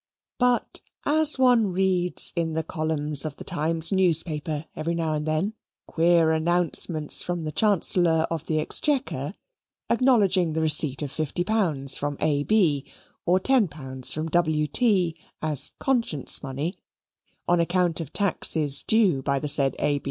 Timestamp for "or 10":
13.27-13.67